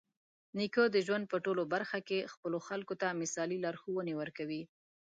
[0.57, 4.61] نیکه د ژوند په ټولو برخه کې خپلو خلکو ته مثالي لارښوونې ورکوي.